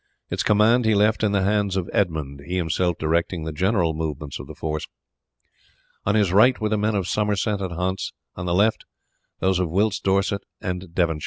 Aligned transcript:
Its 0.31 0.41
command 0.41 0.83
he 0.83 0.95
left 0.95 1.23
in 1.23 1.31
the 1.31 1.43
hands 1.43 1.77
of 1.77 1.87
Edmund, 1.93 2.41
he 2.47 2.55
himself 2.55 2.97
directing 2.97 3.43
the 3.43 3.51
general 3.51 3.93
movements 3.93 4.39
of 4.39 4.47
the 4.47 4.55
force. 4.55 4.87
On 6.07 6.15
his 6.15 6.33
right 6.33 6.59
were 6.59 6.69
the 6.69 6.75
men 6.79 6.95
of 6.95 7.07
Somerset 7.07 7.61
and 7.61 7.71
Hants; 7.79 8.11
on 8.35 8.47
the 8.47 8.55
left 8.55 8.85
those 9.41 9.59
of 9.59 9.69
Wilts, 9.69 9.99
Dorset, 9.99 10.41
and 10.59 10.95
Devon. 10.95 11.19